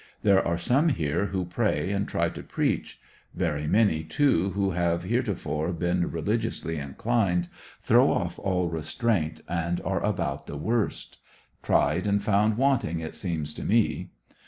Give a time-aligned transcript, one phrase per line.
[0.23, 2.99] There are some here who pray and try to preach.
[3.35, 7.49] Very many too who have heretofore been relig iously inclined,
[7.83, 11.19] throw off all restraint and are about the worst.
[11.61, 14.09] Tried and found wanting it seems to me.